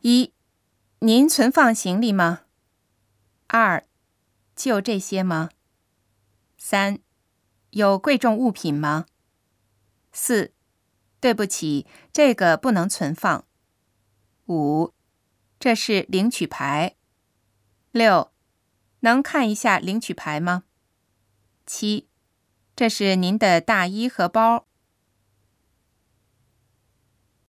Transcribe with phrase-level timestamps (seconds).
[0.00, 0.32] 一
[1.00, 2.42] 您存放行李吗？
[3.48, 3.84] 二
[4.54, 5.50] 就这些吗？
[6.56, 7.00] 三
[7.70, 9.06] 有贵重物品吗？
[10.12, 10.54] 四
[11.18, 13.44] 对不起这个不能存放。
[14.46, 14.94] 五
[15.58, 16.94] 这是领取牌。
[17.90, 18.30] 六
[19.00, 20.62] 能看一下领取牌吗？
[21.66, 22.08] 七
[22.76, 24.67] 这是您的大衣和包。